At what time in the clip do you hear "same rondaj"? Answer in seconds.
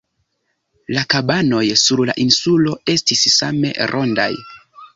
3.37-4.31